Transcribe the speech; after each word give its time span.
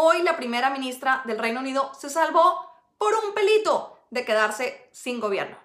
hoy 0.00 0.22
la 0.22 0.36
primera 0.36 0.70
ministra 0.70 1.22
del 1.24 1.40
Reino 1.40 1.58
Unido 1.58 1.90
se 1.92 2.08
salvó 2.08 2.64
por 2.98 3.12
un 3.16 3.34
pelito 3.34 3.98
de 4.10 4.24
quedarse 4.24 4.88
sin 4.92 5.18
gobierno. 5.18 5.58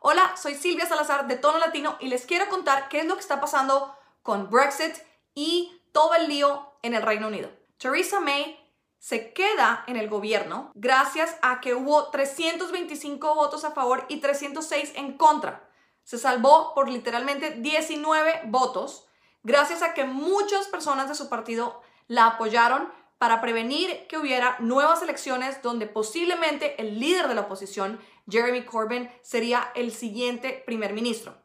Hola, 0.00 0.36
soy 0.36 0.54
Silvia 0.56 0.84
Salazar 0.84 1.26
de 1.26 1.38
Tono 1.38 1.58
Latino 1.58 1.96
y 1.98 2.08
les 2.08 2.26
quiero 2.26 2.50
contar 2.50 2.90
qué 2.90 3.00
es 3.00 3.06
lo 3.06 3.14
que 3.14 3.22
está 3.22 3.40
pasando 3.40 3.96
con 4.22 4.50
Brexit 4.50 4.96
y 5.34 5.80
todo 5.90 6.14
el 6.14 6.28
lío 6.28 6.74
en 6.82 6.92
el 6.92 7.00
Reino 7.00 7.28
Unido. 7.28 7.50
Theresa 7.78 8.20
May 8.20 8.60
se 8.98 9.32
queda 9.32 9.84
en 9.86 9.96
el 9.96 10.10
gobierno 10.10 10.70
gracias 10.74 11.34
a 11.40 11.62
que 11.62 11.74
hubo 11.74 12.10
325 12.10 13.34
votos 13.34 13.64
a 13.64 13.70
favor 13.70 14.04
y 14.10 14.20
306 14.20 14.92
en 14.96 15.16
contra. 15.16 15.66
Se 16.04 16.18
salvó 16.18 16.74
por 16.74 16.90
literalmente 16.90 17.52
19 17.52 18.42
votos 18.48 19.08
gracias 19.42 19.80
a 19.80 19.94
que 19.94 20.04
muchas 20.04 20.66
personas 20.66 21.08
de 21.08 21.14
su 21.14 21.30
partido 21.30 21.80
la 22.06 22.26
apoyaron 22.26 22.92
para 23.22 23.40
prevenir 23.40 24.08
que 24.08 24.18
hubiera 24.18 24.56
nuevas 24.58 25.00
elecciones 25.00 25.62
donde 25.62 25.86
posiblemente 25.86 26.74
el 26.82 26.98
líder 26.98 27.28
de 27.28 27.36
la 27.36 27.42
oposición, 27.42 28.00
Jeremy 28.28 28.64
Corbyn, 28.64 29.08
sería 29.22 29.70
el 29.76 29.92
siguiente 29.92 30.60
primer 30.66 30.92
ministro. 30.92 31.36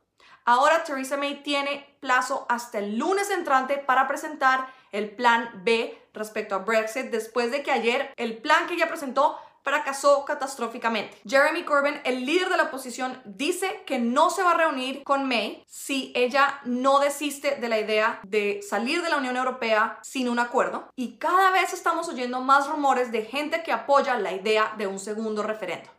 Ahora 0.47 0.85
Theresa 0.85 1.17
May 1.17 1.43
tiene 1.43 1.85
plazo 1.99 2.45
hasta 2.47 2.79
el 2.79 2.97
lunes 2.97 3.29
entrante 3.29 3.79
para 3.79 4.07
presentar 4.07 4.73
el 4.93 5.13
plan 5.13 5.51
B 5.65 6.01
respecto 6.13 6.55
a 6.55 6.59
Brexit 6.59 7.07
después 7.07 7.51
de 7.51 7.63
que 7.63 7.71
ayer 7.71 8.13
el 8.15 8.37
plan 8.37 8.65
que 8.65 8.75
ella 8.75 8.87
presentó 8.87 9.37
fracasó 9.61 10.23
catastróficamente. 10.23 11.17
Jeremy 11.27 11.63
Corbyn, 11.65 11.99
el 12.05 12.25
líder 12.25 12.47
de 12.47 12.55
la 12.55 12.63
oposición, 12.63 13.21
dice 13.25 13.83
que 13.85 13.99
no 13.99 14.29
se 14.29 14.41
va 14.41 14.51
a 14.51 14.57
reunir 14.57 15.03
con 15.03 15.27
May 15.27 15.65
si 15.67 16.13
ella 16.15 16.61
no 16.63 16.99
desiste 16.99 17.57
de 17.57 17.67
la 17.67 17.81
idea 17.81 18.21
de 18.23 18.61
salir 18.61 19.01
de 19.01 19.09
la 19.09 19.17
Unión 19.17 19.35
Europea 19.35 19.99
sin 20.01 20.29
un 20.29 20.39
acuerdo. 20.39 20.87
Y 20.95 21.17
cada 21.17 21.51
vez 21.51 21.73
estamos 21.73 22.07
oyendo 22.07 22.39
más 22.39 22.69
rumores 22.69 23.11
de 23.11 23.25
gente 23.25 23.63
que 23.63 23.73
apoya 23.73 24.17
la 24.17 24.31
idea 24.31 24.73
de 24.77 24.87
un 24.87 24.99
segundo 24.99 25.43
referendo. 25.43 25.89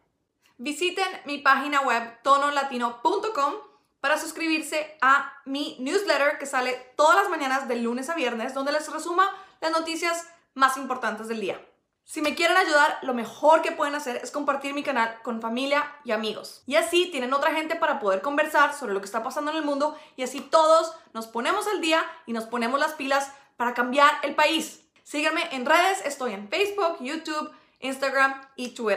Visiten 0.56 1.06
mi 1.26 1.36
página 1.36 1.82
web 1.82 2.22
tonolatino.com 2.22 3.67
para 4.00 4.18
suscribirse 4.18 4.96
a 5.00 5.32
mi 5.44 5.76
newsletter 5.80 6.38
que 6.38 6.46
sale 6.46 6.92
todas 6.96 7.16
las 7.16 7.28
mañanas 7.28 7.68
de 7.68 7.76
lunes 7.76 8.08
a 8.08 8.14
viernes, 8.14 8.54
donde 8.54 8.72
les 8.72 8.90
resuma 8.92 9.30
las 9.60 9.72
noticias 9.72 10.28
más 10.54 10.76
importantes 10.76 11.28
del 11.28 11.40
día. 11.40 11.60
Si 12.04 12.22
me 12.22 12.34
quieren 12.34 12.56
ayudar, 12.56 12.98
lo 13.02 13.12
mejor 13.12 13.60
que 13.60 13.72
pueden 13.72 13.94
hacer 13.94 14.16
es 14.16 14.30
compartir 14.30 14.72
mi 14.72 14.82
canal 14.82 15.20
con 15.22 15.42
familia 15.42 15.94
y 16.04 16.12
amigos. 16.12 16.62
Y 16.66 16.76
así 16.76 17.10
tienen 17.10 17.34
otra 17.34 17.52
gente 17.52 17.76
para 17.76 18.00
poder 18.00 18.22
conversar 18.22 18.74
sobre 18.74 18.94
lo 18.94 19.00
que 19.00 19.04
está 19.04 19.22
pasando 19.22 19.50
en 19.50 19.58
el 19.58 19.62
mundo 19.62 19.94
y 20.16 20.22
así 20.22 20.40
todos 20.40 20.94
nos 21.12 21.26
ponemos 21.26 21.66
al 21.66 21.82
día 21.82 22.02
y 22.24 22.32
nos 22.32 22.44
ponemos 22.46 22.80
las 22.80 22.94
pilas 22.94 23.30
para 23.58 23.74
cambiar 23.74 24.10
el 24.22 24.34
país. 24.34 24.80
Síganme 25.02 25.54
en 25.54 25.66
redes, 25.66 26.00
estoy 26.06 26.32
en 26.32 26.48
Facebook, 26.48 26.96
YouTube, 27.00 27.52
Instagram 27.80 28.40
y 28.56 28.70
Twitter. 28.70 28.96